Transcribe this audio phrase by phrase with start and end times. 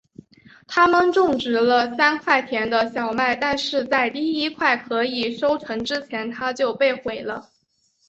[0.67, 7.51] 他们种植了三块田的小麦但是在第一块可以收成之前它就被毁了。